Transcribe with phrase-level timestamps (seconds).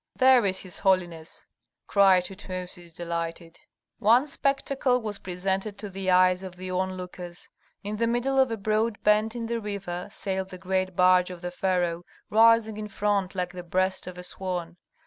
[0.15, 1.45] "There is his holiness!"
[1.85, 3.59] cried Tutmosis, delighted.
[3.99, 7.49] One spectacle was presented to the eyes of the onlookers:
[7.83, 11.41] in the middle of a broad bend in the river sailed the great barge of
[11.43, 14.77] the pharaoh, rising in front like the breast of a swan.